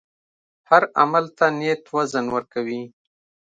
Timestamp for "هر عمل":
0.69-1.25